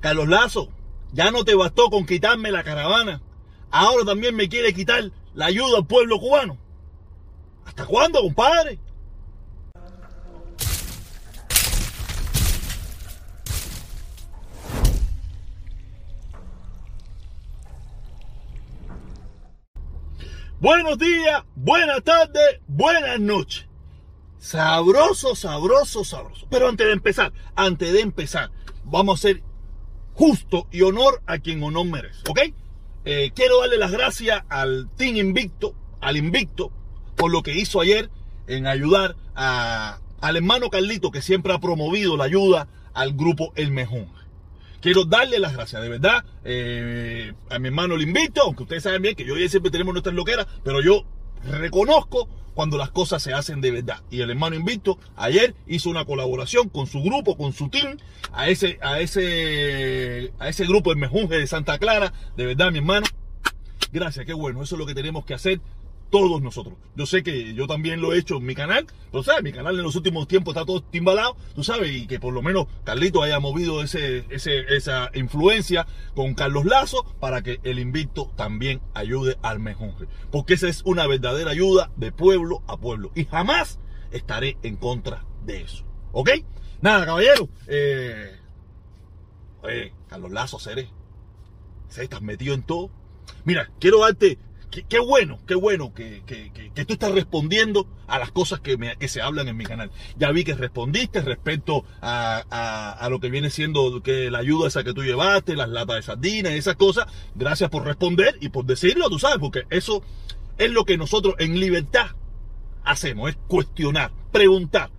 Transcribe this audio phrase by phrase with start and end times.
[0.00, 0.68] Carlos Lazo,
[1.12, 3.22] ya no te bastó con quitarme la caravana.
[3.70, 6.58] Ahora también me quiere quitar la ayuda al pueblo cubano.
[7.64, 8.78] ¿Hasta cuándo, compadre?
[20.58, 23.66] Buenos días, buenas tardes, buenas noches.
[24.38, 26.46] Sabroso, sabroso, sabroso.
[26.48, 28.50] Pero antes de empezar, antes de empezar,
[28.84, 29.42] vamos a ser
[30.16, 32.40] justo y honor a quien honor merece, ¿ok?
[33.04, 36.72] Eh, quiero darle las gracias al Team Invicto, al Invicto,
[37.16, 38.10] por lo que hizo ayer
[38.46, 43.70] en ayudar a, al hermano Carlito, que siempre ha promovido la ayuda al grupo El
[43.70, 44.10] Mejún.
[44.80, 49.02] Quiero darle las gracias, de verdad, eh, a mi hermano el invito, aunque ustedes saben
[49.02, 51.04] bien que yo y él siempre tenemos nuestras loqueras, pero yo
[51.44, 54.00] reconozco cuando las cosas se hacen de verdad.
[54.10, 57.98] Y el hermano Invicto ayer hizo una colaboración con su grupo, con su team,
[58.32, 62.14] a ese, a ese, a ese grupo el Mejunje de Santa Clara.
[62.36, 63.06] De verdad, mi hermano.
[63.92, 64.62] Gracias, qué bueno.
[64.62, 65.60] Eso es lo que tenemos que hacer
[66.10, 66.76] todos nosotros.
[66.94, 69.76] Yo sé que yo también lo he hecho en mi canal, pero sabes, mi canal
[69.76, 73.22] en los últimos tiempos está todo timbalado, tú sabes, y que por lo menos Carlito
[73.22, 79.58] haya movido ese, esa influencia con Carlos Lazo para que el invicto también ayude al
[79.58, 80.06] mejunje.
[80.30, 83.10] Porque esa es una verdadera ayuda de pueblo a pueblo.
[83.14, 83.78] Y jamás
[84.10, 85.84] estaré en contra de eso.
[86.12, 86.30] ¿Ok?
[86.80, 87.48] Nada, caballero.
[87.66, 88.38] Eh,
[89.62, 90.88] oye, Carlos Lazo, seré.
[91.88, 92.90] Se estás metido en todo.
[93.44, 94.38] Mira, quiero darte
[94.84, 99.08] Qué, bueno, qué bueno que, que, que, tú estás respondiendo a las cosas que, que,
[99.08, 99.90] se hablan en mi canal.
[100.16, 104.84] Ya vi que respondiste respecto a, a, lo que viene siendo que la ayuda esa
[104.84, 107.06] que tú llevaste, las latas de sardinas, esas cosas.
[107.34, 110.02] Gracias por responder y por decirlo, tú sabes, porque eso
[110.58, 112.08] es lo que nosotros en libertad
[112.84, 114.90] hacemos, es cuestionar, preguntar.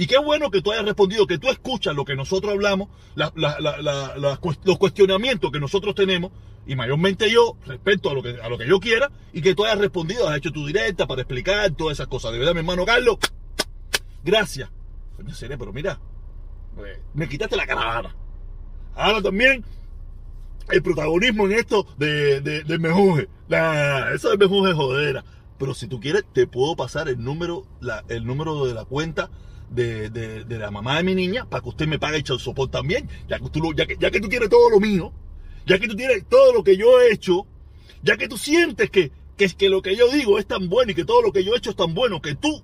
[0.00, 3.30] Y qué bueno que tú hayas respondido, que tú escuchas lo que nosotros hablamos, la,
[3.36, 6.32] la, la, los cuestionamientos que nosotros tenemos
[6.66, 9.66] y mayormente yo, respecto a lo que, a lo que yo quiera, y que tú
[9.66, 12.32] hayas respondido, has hecho tu directa para explicar todas esas cosas.
[12.32, 13.18] De verdad, mi hermano Carlos,
[14.24, 14.70] gracias.
[15.18, 16.00] Me pero mira,
[16.74, 18.16] pues, me quitaste la caravana.
[18.94, 19.62] Ahora también
[20.70, 23.28] el protagonismo en esto de, de, de Mejunje.
[24.14, 25.26] eso de Mejunje jodera.
[25.58, 29.28] Pero si tú quieres, te puedo pasar el número, la, el número de la cuenta
[29.70, 32.72] de, de, de, la mamá de mi niña para que usted me pague el soporte
[32.72, 33.08] también.
[33.28, 35.12] Ya que, tú, ya, que, ya que tú quieres todo lo mío,
[35.66, 37.46] ya que tú tienes todo lo que yo he hecho,
[38.02, 40.94] ya que tú sientes que, que, que lo que yo digo es tan bueno y
[40.94, 42.62] que todo lo que yo he hecho es tan bueno que tú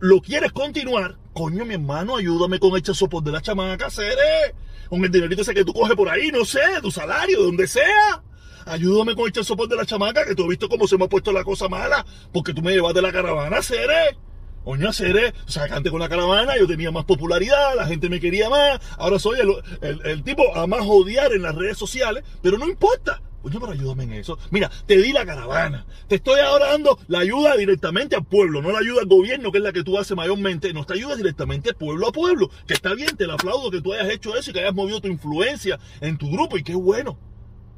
[0.00, 4.54] lo quieres continuar, coño, mi hermano, ayúdame con el soporte de la chamaca, seré.
[4.90, 7.66] Con el dinerito ese que tú coges por ahí, no sé, tu salario, de donde
[7.66, 8.22] sea.
[8.66, 11.08] Ayúdame con el soporte de la chamaca, que tú has visto cómo se me ha
[11.08, 14.18] puesto la cosa mala, porque tú me llevas de la caravana, seré.
[14.64, 18.18] Coño, seré, o sea, antes con la caravana yo tenía más popularidad, la gente me
[18.18, 19.50] quería más, ahora soy el,
[19.82, 23.72] el, el tipo a más odiar en las redes sociales, pero no importa, Oye, pero
[23.72, 24.38] ayúdame en eso.
[24.50, 25.84] Mira, te di la caravana.
[26.08, 29.58] Te estoy ahora dando la ayuda directamente al pueblo, no la ayuda al gobierno, que
[29.58, 30.72] es la que tú haces mayormente.
[30.72, 32.48] No te ayudas directamente pueblo a pueblo.
[32.66, 35.02] Que está bien, te lo aplaudo que tú hayas hecho eso y que hayas movido
[35.02, 36.56] tu influencia en tu grupo.
[36.56, 37.18] Y qué bueno.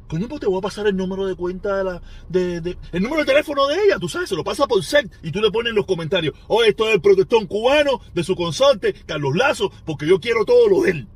[0.09, 2.01] Coño, pues te voy a pasar el número de cuenta de la.
[2.29, 5.33] De, el número de teléfono de ella, tú sabes, se lo pasa por SEC y
[5.33, 6.35] tú le pones en los comentarios.
[6.47, 10.69] Oh, esto es el protestón cubano de su consorte, Carlos Lazo, porque yo quiero todo
[10.69, 11.09] lo de él.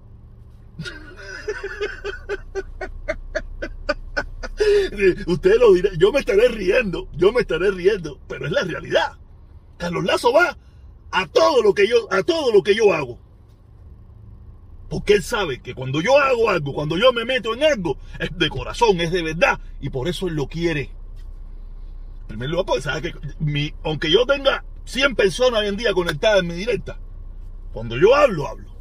[5.26, 9.12] Usted lo dirá, yo me estaré riendo, yo me estaré riendo, pero es la realidad.
[9.78, 10.56] Carlos Lazo va
[11.12, 13.18] a todo lo que yo, a todo lo que yo hago.
[14.90, 18.36] Porque él sabe que cuando yo hago algo, cuando yo me meto en algo, es
[18.36, 20.90] de corazón, es de verdad, y por eso él lo quiere.
[22.22, 26.40] En primer lugar, porque sabe que aunque yo tenga 100 personas hoy en día conectadas
[26.40, 27.00] en mi directa,
[27.72, 28.76] cuando yo hablo, hablo.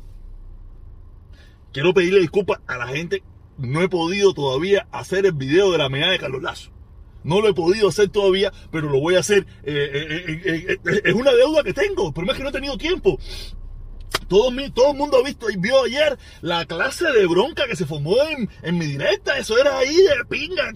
[1.71, 3.23] Quiero pedirle disculpas a la gente
[3.59, 6.71] no he podido todavía hacer el video de la medalla de Carlos Lazo.
[7.23, 9.45] No lo he podido hacer todavía, pero lo voy a hacer.
[9.63, 13.19] Eh, eh, eh, es una deuda que tengo, pero es que no he tenido tiempo.
[14.29, 17.85] Todo, todo el mundo ha visto y vio ayer la clase de bronca que se
[17.85, 19.37] formó en, en mi directa.
[19.37, 20.71] Eso era ahí de pinga,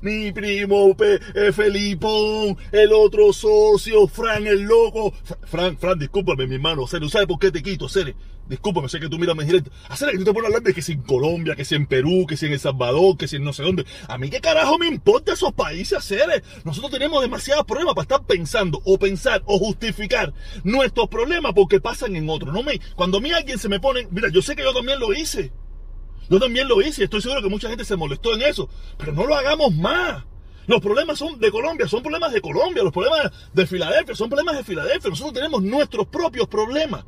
[0.00, 5.12] Mi primo Pe, eh, Felipón, el otro socio, Fran el loco.
[5.44, 6.86] Fran, Fran, discúlpame, mi hermano.
[6.86, 8.14] Cere, ¿sabes por qué te quito, Cere?
[8.48, 9.70] Discúlpame, sé que tú miras mi directa.
[9.88, 12.26] Hacer que tú te pones hablar de que si en Colombia, que si en Perú,
[12.28, 13.84] que si en El Salvador, que si en no sé dónde.
[14.08, 16.42] A mí qué carajo me importa esos países, Cere.
[16.64, 20.32] Nosotros tenemos demasiados problemas para estar pensando o pensar o justificar
[20.62, 22.54] nuestros problemas porque pasan en otros.
[22.54, 25.00] No me, cuando a mí alguien se me pone, mira, yo sé que yo también
[25.00, 25.52] lo hice.
[26.28, 28.68] Yo también lo hice estoy seguro que mucha gente se molestó en eso.
[28.96, 30.24] Pero no lo hagamos más.
[30.66, 32.82] Los problemas son de Colombia, son problemas de Colombia.
[32.82, 35.10] Los problemas de Filadelfia son problemas de Filadelfia.
[35.10, 37.04] Nosotros tenemos nuestros propios problemas.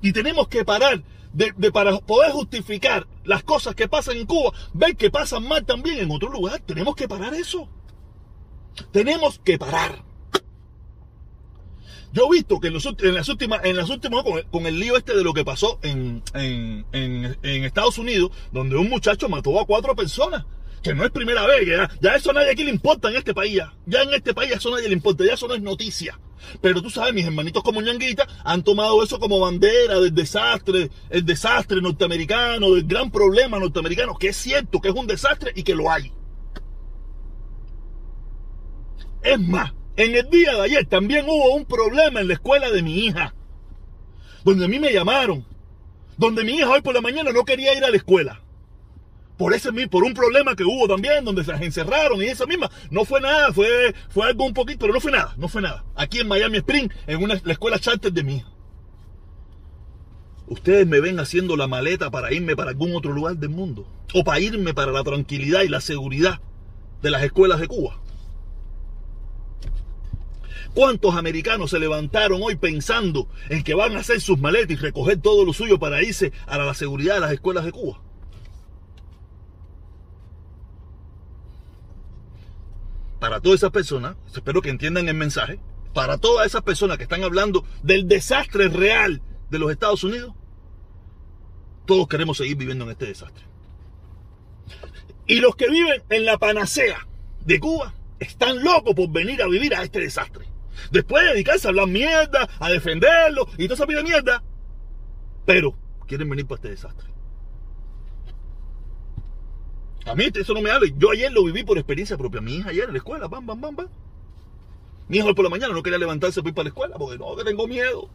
[0.00, 1.02] Y tenemos que parar
[1.32, 5.98] de, para poder justificar las cosas que pasan en Cuba, ver que pasan mal también
[5.98, 6.60] en otro lugar.
[6.60, 7.68] Tenemos que parar eso.
[8.92, 10.04] Tenemos que parar.
[12.12, 15.14] Yo he visto que en, los, las últimas, en las últimas con, el, lío este
[15.14, 19.94] de lo que pasó en, en, en, Estados Unidos, donde un muchacho mató a cuatro
[19.94, 20.46] personas
[20.82, 23.34] que no es primera vez, ya, ya, eso a nadie aquí le importa en este
[23.34, 23.74] país, ya.
[23.84, 26.18] ya en este país eso a nadie le importa, ya eso no es noticia.
[26.60, 31.24] Pero tú sabes, mis hermanitos como ñanguita han tomado eso como bandera del desastre, el
[31.24, 35.74] desastre norteamericano, del gran problema norteamericano, que es cierto que es un desastre y que
[35.74, 36.12] lo hay.
[39.22, 42.82] Es más, en el día de ayer también hubo un problema en la escuela de
[42.82, 43.34] mi hija,
[44.44, 45.44] donde a mí me llamaron,
[46.16, 48.42] donde mi hija hoy por la mañana no quería ir a la escuela
[49.38, 52.70] por ese por un problema que hubo también, donde se las encerraron y esa misma.
[52.90, 55.84] No fue nada, fue, fue algo un poquito, pero no fue nada, no fue nada.
[55.94, 58.48] Aquí en Miami Spring, en una, la escuela charter de mi hija.
[60.48, 63.86] Ustedes me ven haciendo la maleta para irme para algún otro lugar del mundo.
[64.12, 66.40] O para irme para la tranquilidad y la seguridad
[67.00, 68.00] de las escuelas de Cuba.
[70.74, 75.20] ¿Cuántos americanos se levantaron hoy pensando en que van a hacer sus maletas y recoger
[75.20, 78.00] todo lo suyo para irse a la seguridad de las escuelas de Cuba?
[83.18, 85.60] Para todas esas personas, espero que entiendan el mensaje,
[85.92, 90.34] para todas esas personas que están hablando del desastre real de los Estados Unidos,
[91.86, 93.44] todos queremos seguir viviendo en este desastre.
[95.26, 97.06] Y los que viven en la panacea
[97.44, 100.46] de Cuba están locos por venir a vivir a este desastre.
[100.90, 104.42] Después de dedicarse a hablar mierda, a defenderlo y toda esa vida mierda,
[105.44, 105.74] pero
[106.06, 107.08] quieren venir para este desastre.
[110.06, 110.94] A mí eso no me hable.
[110.96, 112.40] Yo ayer lo viví por experiencia propia.
[112.40, 113.88] Mi hija ayer en la escuela, bam, bam, bam, bam.
[115.08, 117.18] Mi hija hoy por la mañana no quería levantarse para ir para la escuela porque
[117.18, 118.10] no, que tengo miedo.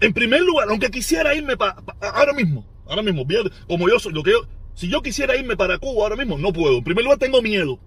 [0.00, 3.26] En primer lugar, aunque quisiera irme para, ahora mismo, ahora mismo,
[3.66, 6.52] como yo soy, lo que yo, si yo quisiera irme para Cuba ahora mismo, no
[6.52, 6.78] puedo.
[6.78, 7.78] En primer lugar, tengo miedo.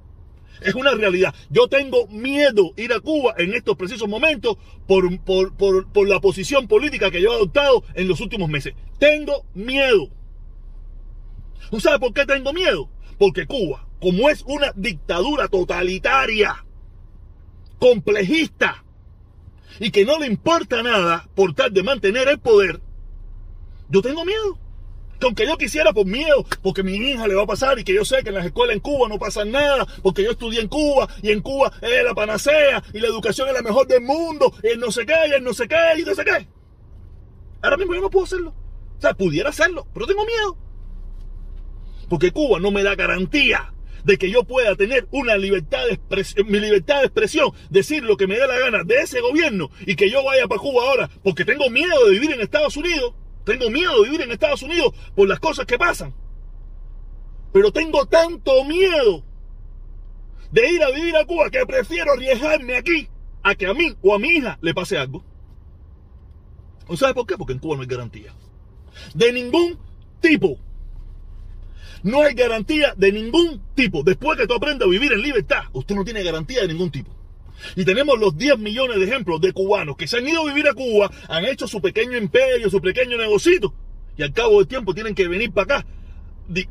[0.62, 1.34] Es una realidad.
[1.50, 4.58] Yo tengo miedo ir a Cuba en estos precisos momentos
[4.88, 8.74] por, por, por, por la posición política que yo he adoptado en los últimos meses.
[8.98, 10.10] Tengo miedo.
[11.70, 12.90] ¿Tú sabes por qué tengo miedo?
[13.18, 16.66] Porque Cuba, como es una dictadura totalitaria,
[17.80, 18.84] complejista,
[19.80, 22.82] y que no le importa nada por tal de mantener el poder,
[23.90, 24.58] yo tengo miedo.
[25.20, 27.84] Que aunque yo quisiera por miedo, porque a mi hija le va a pasar y
[27.84, 30.62] que yo sé que en las escuelas en Cuba no pasa nada, porque yo estudié
[30.62, 34.02] en Cuba y en Cuba es la panacea y la educación es la mejor del
[34.02, 36.48] mundo, y el no sé qué, y el no sé qué, y no sé qué.
[37.62, 38.54] Ahora mismo yo no puedo hacerlo.
[38.98, 40.58] O sea, pudiera hacerlo, pero tengo miedo.
[42.10, 43.74] Porque Cuba no me da garantía
[44.04, 48.18] de que yo pueda tener una libertad de expresión, mi libertad de expresión, decir lo
[48.18, 51.10] que me dé la gana de ese gobierno y que yo vaya para Cuba ahora
[51.24, 53.14] porque tengo miedo de vivir en Estados Unidos,
[53.44, 56.14] tengo miedo de vivir en Estados Unidos por las cosas que pasan.
[57.52, 59.24] Pero tengo tanto miedo
[60.52, 63.10] de ir a vivir a Cuba que prefiero arriesgarme aquí
[63.44, 65.24] a que a mí o a mi hija le pase algo.
[66.88, 67.38] ¿O sabe por qué?
[67.38, 68.34] Porque en Cuba no hay garantía.
[69.14, 69.80] De ningún
[70.20, 70.58] tipo.
[72.04, 74.04] No hay garantía de ningún tipo.
[74.04, 77.20] Después que tú aprendas a vivir en libertad, usted no tiene garantía de ningún tipo.
[77.76, 80.68] Y tenemos los 10 millones de ejemplos de cubanos que se han ido a vivir
[80.68, 83.74] a Cuba, han hecho su pequeño imperio, su pequeño negocito,
[84.18, 85.88] y al cabo del tiempo tienen que venir para acá,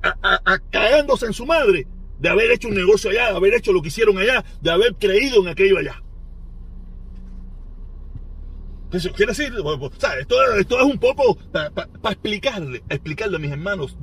[0.03, 1.87] a, en su madre,
[2.19, 4.95] de haber hecho un negocio allá, de haber hecho lo que hicieron allá, de haber
[4.95, 6.03] creído en aquello allá.
[8.91, 13.97] Eso quiere decir, esto, esto, es un poco para explicarle, explicarle a mis hermanos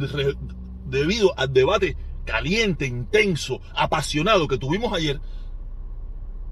[0.96, 5.20] debido al debate caliente, intenso, apasionado que tuvimos ayer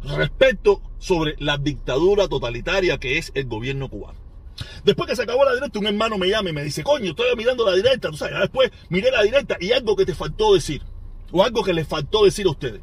[0.03, 4.19] respecto sobre la dictadura totalitaria que es el gobierno cubano.
[4.83, 7.35] Después que se acabó la directa, un hermano me llama y me dice, coño, estoy
[7.35, 10.83] mirando la directa, tú sabes, después miré la directa y algo que te faltó decir,
[11.31, 12.81] o algo que les faltó decir a ustedes.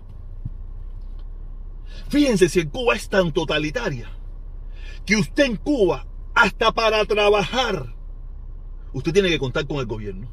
[2.08, 4.10] Fíjense si en Cuba es tan totalitaria,
[5.06, 7.94] que usted en Cuba, hasta para trabajar,
[8.92, 10.28] usted tiene que contar con el gobierno.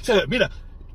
[0.00, 0.50] O sea, mira,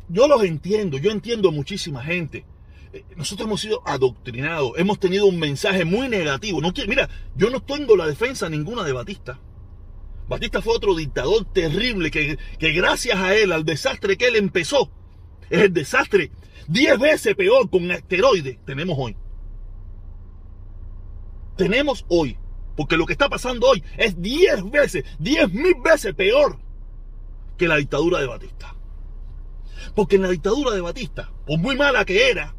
[0.10, 2.46] yo los entiendo, yo entiendo a muchísima gente.
[2.94, 6.62] Eh, nosotros hemos sido adoctrinados, hemos tenido un mensaje muy negativo.
[6.88, 9.40] Mira, yo no tengo la defensa ninguna de Batista.
[10.28, 14.90] Batista fue otro dictador terrible que, que gracias a él, al desastre que él empezó,
[15.50, 16.32] es el desastre
[16.68, 19.16] diez veces peor con asteroides tenemos hoy.
[21.58, 22.38] Tenemos hoy.
[22.76, 26.58] Porque lo que está pasando hoy es diez veces, diez mil veces peor
[27.58, 28.73] que la dictadura de Batista.
[29.96, 32.56] Porque en la dictadura de Batista, por muy mala que era,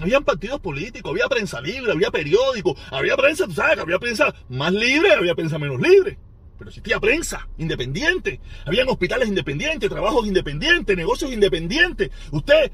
[0.00, 4.72] habían partidos políticos, había prensa libre, había periódicos, había prensa, tú sabes, había prensa más
[4.72, 6.18] libre, había prensa menos libre.
[6.58, 12.10] pero existía prensa independiente, habían hospitales independientes, trabajos independientes, negocios independientes.
[12.32, 12.72] Usted,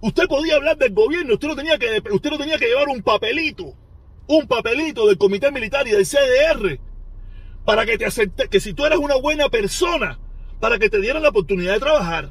[0.00, 3.02] usted podía hablar del gobierno, usted no tenía que, usted no tenía que llevar un
[3.02, 3.74] papelito,
[4.26, 6.78] un papelito del comité militar y del CDR
[7.64, 10.18] para que te acepte, que si tú eras una buena persona,
[10.60, 12.30] para que te dieran la oportunidad de trabajar.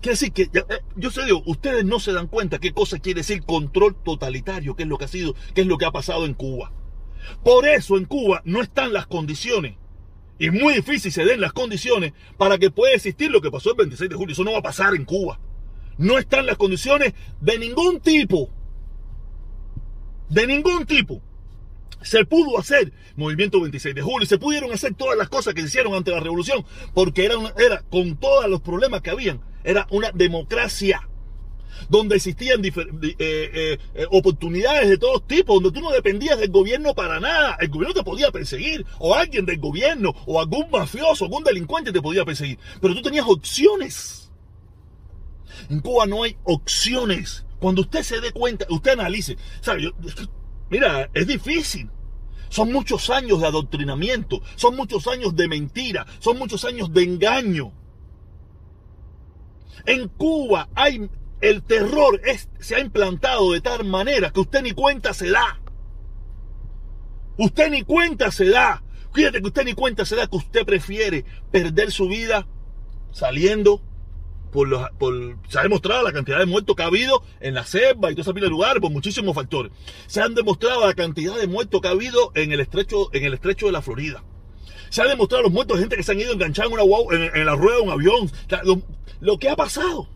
[0.00, 0.64] Quiere decir que, eh,
[0.96, 4.84] yo sé, digo, ustedes no se dan cuenta qué cosa quiere decir control totalitario, qué
[4.84, 6.72] es lo que ha sido, qué es lo que ha pasado en Cuba.
[7.44, 9.76] Por eso en Cuba no están las condiciones.
[10.38, 13.76] Y muy difícil se den las condiciones para que pueda existir lo que pasó el
[13.76, 14.32] 26 de julio.
[14.32, 15.38] Eso no va a pasar en Cuba.
[15.98, 17.12] No están las condiciones
[17.42, 18.48] de ningún tipo.
[20.30, 21.20] De ningún tipo.
[22.02, 25.94] Se pudo hacer movimiento 26 de julio, se pudieron hacer todas las cosas que hicieron
[25.94, 26.64] ante la revolución,
[26.94, 31.06] porque era, era con todos los problemas que habían, era una democracia
[31.88, 32.72] donde existían eh,
[33.18, 37.56] eh, eh, oportunidades de todos tipos, donde tú no dependías del gobierno para nada.
[37.60, 42.02] El gobierno te podía perseguir, o alguien del gobierno, o algún mafioso, algún delincuente te
[42.02, 42.58] podía perseguir.
[42.80, 44.30] Pero tú tenías opciones.
[45.68, 47.44] En Cuba no hay opciones.
[47.58, 49.36] Cuando usted se dé cuenta, usted analice.
[50.70, 51.90] Mira, es difícil.
[52.48, 57.72] Son muchos años de adoctrinamiento, son muchos años de mentira, son muchos años de engaño.
[59.86, 61.08] En Cuba hay
[61.40, 62.20] el terror
[62.58, 65.60] se ha implantado de tal manera que usted ni cuenta se da.
[67.38, 68.82] Usted ni cuenta se da.
[69.14, 72.46] Fíjate que usted ni cuenta se da que usted prefiere perder su vida
[73.10, 73.82] saliendo
[74.50, 74.82] por los,
[75.48, 78.22] se ha demostrado la cantidad de muertos que ha habido en la selva y toda
[78.22, 79.72] esa pila de lugares por muchísimos factores.
[80.06, 83.34] Se han demostrado la cantidad de muertos que ha habido en el estrecho, en el
[83.34, 84.22] estrecho de la Florida.
[84.90, 87.46] Se han demostrado los muertos de gente que se han ido enganchados en, una, en,
[87.46, 88.30] la rueda de un avión.
[89.20, 90.08] lo que ha pasado.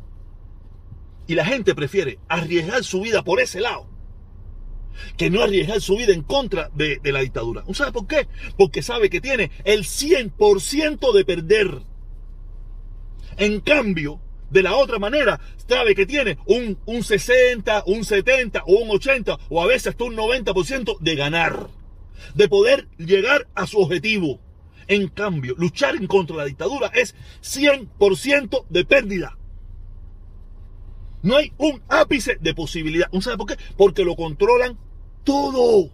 [1.26, 3.94] Y la gente prefiere arriesgar su vida por ese lado
[5.16, 7.64] que no arriesgar su vida en contra de, la dictadura.
[7.72, 8.28] ¿Sabe por qué?
[8.56, 11.82] Porque sabe que tiene el 100% de perder.
[13.36, 14.20] En cambio,
[14.54, 19.36] de la otra manera, sabe que tiene un, un 60, un 70 o un 80
[19.48, 21.66] o a veces hasta un 90% de ganar.
[22.34, 24.38] De poder llegar a su objetivo.
[24.86, 29.36] En cambio, luchar en contra la dictadura es 100% de pérdida.
[31.22, 33.08] No hay un ápice de posibilidad.
[33.10, 33.56] ¿Un sabe por qué?
[33.76, 34.78] Porque lo controlan
[35.24, 35.90] todo.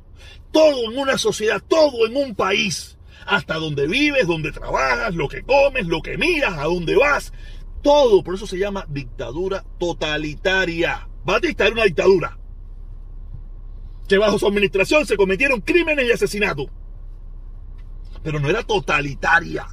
[0.53, 2.99] Todo en una sociedad, todo en un país.
[3.25, 7.33] Hasta donde vives, donde trabajas, lo que comes, lo que miras, a dónde vas.
[7.83, 8.23] Todo.
[8.23, 11.09] Por eso se llama dictadura totalitaria.
[11.25, 12.39] Batista era una dictadura.
[14.09, 16.67] Que bajo su administración se cometieron crímenes y asesinatos.
[18.23, 19.67] Pero no era totalitaria.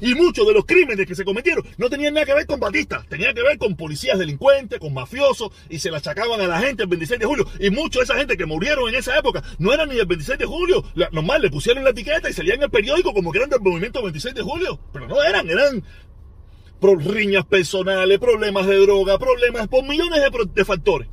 [0.00, 3.04] Y muchos de los crímenes que se cometieron no tenían nada que ver con Batista,
[3.08, 6.84] tenían que ver con policías delincuentes, con mafiosos, y se la achacaban a la gente
[6.84, 7.46] el 26 de julio.
[7.58, 10.38] Y muchos de esa gente que murieron en esa época no eran ni del 26
[10.38, 13.50] de julio, nomás le pusieron la etiqueta y salían en el periódico como que eran
[13.50, 14.78] del movimiento 26 de julio.
[14.92, 15.82] Pero no eran, eran
[16.80, 20.20] riñas personales, problemas de droga, problemas por millones
[20.54, 21.08] de, factores.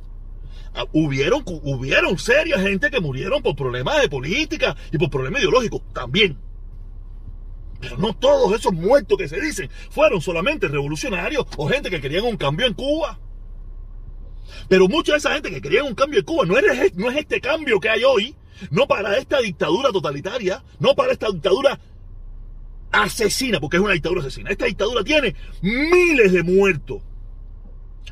[0.74, 5.82] Ah, hubieron, hubieron seria gente que murieron por problemas de política y por problemas ideológicos
[5.92, 6.38] también.
[7.80, 12.24] Pero no todos esos muertos que se dicen fueron solamente revolucionarios o gente que querían
[12.24, 13.18] un cambio en Cuba.
[14.68, 17.16] Pero mucha de esa gente que querían un cambio en Cuba no es, no es
[17.16, 18.34] este cambio que hay hoy,
[18.70, 21.78] no para esta dictadura totalitaria, no para esta dictadura
[22.92, 24.50] asesina, porque es una dictadura asesina.
[24.50, 27.02] Esta dictadura tiene miles de muertos,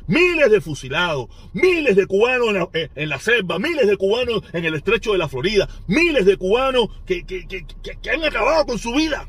[0.07, 5.11] miles de fusilados, miles de cubanos en la, selva, miles de cubanos en el estrecho
[5.11, 7.23] de la Florida, miles de cubanos que
[8.11, 9.27] han acabado con su vida.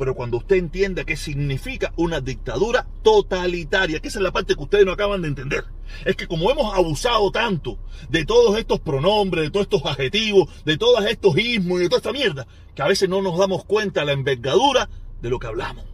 [0.00, 4.62] Pero cuando usted entienda qué significa una dictadura totalitaria, que esa es la parte que
[4.62, 5.66] ustedes no acaban de entender,
[6.06, 7.78] es que como hemos abusado tanto
[8.08, 11.98] de todos estos pronombres, de todos estos adjetivos, de todos estos ismos y de toda
[11.98, 14.88] esta mierda, que a veces no nos damos cuenta de la envergadura
[15.20, 15.84] de lo que hablamos.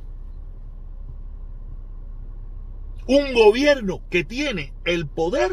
[3.09, 5.51] Un gobierno que tiene el poder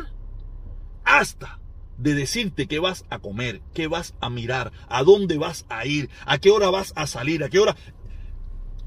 [1.06, 1.60] hasta
[1.98, 6.12] de decirte qué vas a comer, qué vas a mirar, a dónde vas a ir,
[6.28, 7.76] a qué hora vas a salir, a qué hora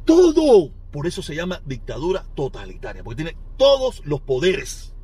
[0.06, 0.70] todo.
[0.90, 4.94] Por eso se llama dictadura totalitaria, porque tiene todos los poderes.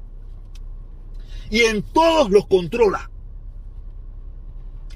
[1.50, 3.11] Y en todos los controla.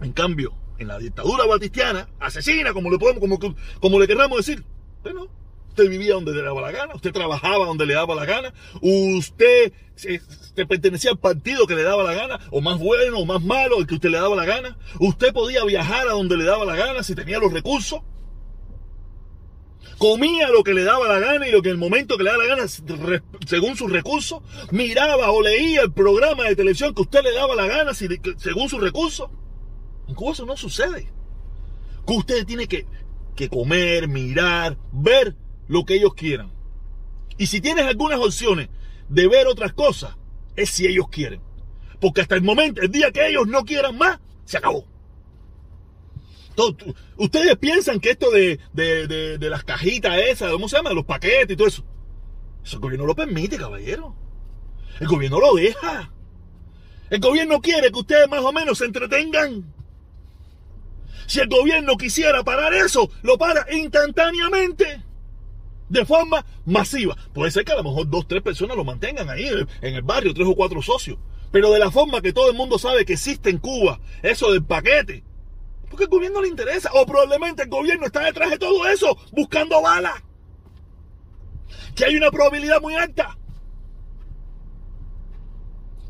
[0.00, 3.38] En cambio, en la dictadura batistiana, asesina, como le podemos, como,
[3.80, 4.64] como le querramos decir.
[4.98, 5.28] Usted no.
[5.68, 9.74] Usted vivía donde le daba la gana, usted trabajaba donde le daba la gana, usted,
[9.94, 13.78] usted pertenecía al partido que le daba la gana, o más bueno o más malo,
[13.78, 14.78] el que usted le daba la gana.
[14.98, 18.00] Usted podía viajar a donde le daba la gana si tenía los recursos
[19.98, 22.30] comía lo que le daba la gana y lo que en el momento que le
[22.30, 22.68] daba la gana,
[23.46, 27.66] según sus recursos, miraba o leía el programa de televisión que usted le daba la
[27.66, 29.30] gana según sus recursos.
[30.08, 31.08] En Cuba eso no sucede.
[32.06, 32.86] Que usted tiene que,
[33.34, 35.34] que comer, mirar, ver
[35.68, 36.52] lo que ellos quieran.
[37.38, 38.68] Y si tienes algunas opciones
[39.08, 40.16] de ver otras cosas,
[40.54, 41.40] es si ellos quieren.
[42.00, 44.86] Porque hasta el momento, el día que ellos no quieran más, se acabó.
[47.16, 50.92] Ustedes piensan que esto de, de, las cajitas esas, ¿cómo se llama?
[50.92, 51.84] Los paquetes y todo eso.
[52.64, 54.14] Eso el gobierno lo permite, caballero.
[55.00, 56.12] El gobierno lo deja.
[57.10, 59.72] El gobierno quiere que ustedes más o menos se entretengan.
[61.26, 65.02] Si el gobierno quisiera parar eso, lo para instantáneamente.
[65.88, 67.16] De forma masiva.
[67.32, 69.48] Puede ser que a lo mejor dos, tres personas lo mantengan ahí
[69.82, 71.18] en el barrio, tres o cuatro socios.
[71.52, 74.64] Pero de la forma que todo el mundo sabe que existe en Cuba, eso del
[74.64, 75.22] paquete.
[75.88, 76.90] Porque el gobierno le interesa.
[76.94, 80.22] O probablemente el gobierno está detrás de todo eso, buscando balas.
[81.94, 83.38] Que hay una probabilidad muy alta.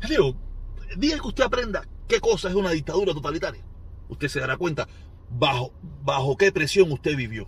[0.07, 0.35] Digo,
[0.89, 3.63] el día que usted aprenda qué cosa es una dictadura totalitaria,
[4.09, 4.87] usted se dará cuenta
[5.29, 7.47] bajo, bajo qué presión usted vivió.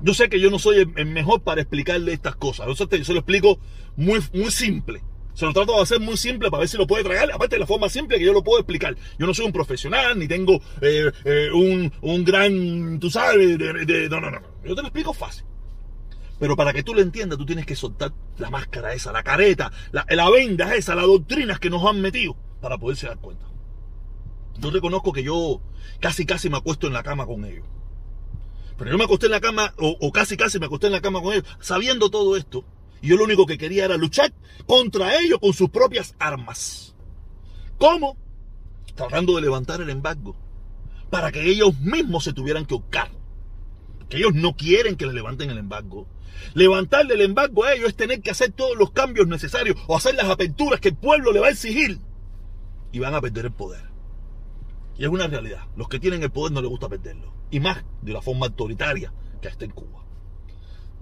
[0.00, 2.66] Yo sé que yo no soy el mejor para explicarle estas cosas.
[2.66, 3.58] Yo se lo explico
[3.96, 5.02] muy, muy simple.
[5.34, 7.30] Se lo trato de hacer muy simple para ver si lo puede tragar.
[7.32, 8.96] Aparte de la forma simple que yo lo puedo explicar.
[9.18, 14.30] Yo no soy un profesional, ni tengo eh, eh, un, gran, tú sabes, no, no,
[14.30, 14.40] no.
[14.64, 15.44] Yo te lo explico fácil.
[16.38, 19.72] Pero para que tú lo entiendas, tú tienes que soltar la máscara esa, la careta,
[19.92, 23.46] la, la venda esa, las doctrinas que nos han metido para poderse dar cuenta.
[24.58, 25.62] Yo reconozco que yo
[26.00, 27.64] casi casi me acuesto en la cama con ellos.
[28.76, 31.22] Pero yo me acosté en la cama, o casi casi me acosté en la cama
[31.22, 32.64] con ellos, sabiendo todo esto,
[33.02, 34.32] y yo lo único que quería era luchar
[34.64, 36.94] contra ellos con sus propias armas.
[37.76, 38.16] ¿Cómo?
[38.94, 40.36] Tratando de levantar el embargo.
[41.10, 43.10] Para que ellos mismos se tuvieran que buscar.
[44.08, 46.06] Que ellos no quieren que le levanten el embargo.
[46.54, 50.14] Levantarle el embargo a ellos es tener que hacer todos los cambios necesarios o hacer
[50.14, 51.98] las aperturas que el pueblo le va a exigir.
[52.92, 53.90] Y van a perder el poder.
[54.96, 55.66] Y es una realidad.
[55.76, 57.34] Los que tienen el poder no les gusta perderlo.
[57.50, 60.02] Y más de la forma autoritaria que está en Cuba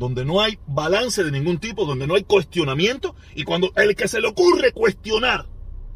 [0.00, 4.08] donde no hay balance de ningún tipo, donde no hay cuestionamiento, y cuando el que
[4.08, 5.46] se le ocurre cuestionar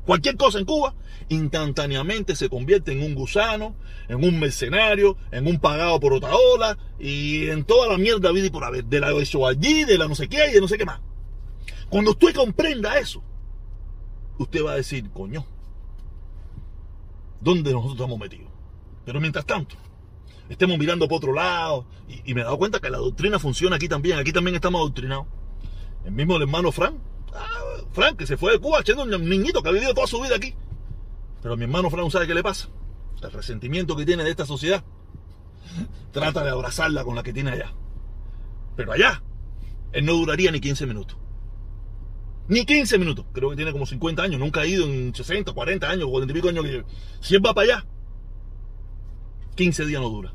[0.05, 0.95] cualquier cosa en Cuba,
[1.31, 3.75] instantáneamente se convierte en un gusano,
[4.11, 8.49] en un mercenario, en un pagado por otra ola, y en toda la mierda vida
[8.49, 10.69] y por haber, de la eso allí, de la no sé qué y de no
[10.69, 11.01] sé qué más.
[11.88, 13.25] Cuando usted comprenda eso,
[14.37, 15.47] usted va a decir, coño,
[17.40, 18.53] ¿dónde nosotros estamos metidos?
[19.07, 19.77] Pero mientras tanto,
[20.48, 21.87] estemos mirando por otro lado.
[22.24, 24.18] Y, me he dado cuenta que la doctrina funciona aquí también.
[24.18, 25.26] Aquí también estamos adoctrinados.
[26.04, 26.96] El mismo hermano Frank.
[27.35, 30.37] Ah, que se fue de Cuba siendo un niñito que ha vivido toda su vida
[30.37, 30.54] aquí.
[31.42, 32.68] Pero mi hermano Frank, ¿sabe qué le pasa?
[33.22, 34.85] El resentimiento que tiene de esta sociedad.
[36.12, 37.72] Trata de abrazarla con la que tiene allá.
[38.76, 39.22] Pero allá,
[39.92, 41.16] él no duraría ni 15 minutos.
[42.48, 43.24] Ni 15 minutos.
[43.33, 44.40] Creo que tiene como 50 años.
[44.40, 46.85] Nunca ha ido en 60, 40 años, 40 y pico años.
[47.20, 47.87] Si él va para allá,
[49.55, 50.33] 15 días no dura.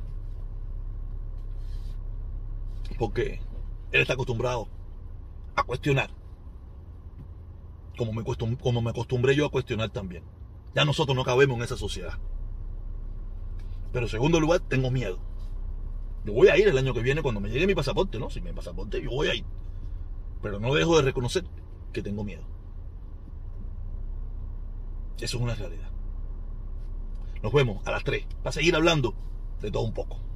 [2.98, 3.42] Porque
[3.92, 4.68] él está acostumbrado
[5.56, 6.10] a cuestionar.
[7.98, 10.24] Como me, como me acostumbré yo a cuestionar también.
[10.74, 12.18] Ya nosotros no cabemos en esa sociedad.
[13.92, 15.20] Pero en segundo lugar, tengo miedo.
[16.26, 18.30] Yo voy a ir el año que viene cuando me llegue mi pasaporte, ¿no?
[18.30, 19.46] Si mi pasaporte, yo voy a ir.
[20.42, 21.44] Pero no dejo de reconocer
[21.92, 22.44] que tengo miedo.
[25.20, 25.90] Eso es una realidad.
[27.42, 29.14] Nos vemos a las 3 para seguir hablando
[29.62, 30.29] de todo un poco.